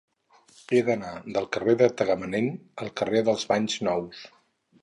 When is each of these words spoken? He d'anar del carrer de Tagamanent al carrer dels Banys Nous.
He 0.77 0.79
d'anar 0.87 1.11
del 1.35 1.45
carrer 1.57 1.77
de 1.83 1.91
Tagamanent 2.01 2.49
al 2.85 2.93
carrer 3.03 3.25
dels 3.29 3.49
Banys 3.53 3.81
Nous. 3.91 4.27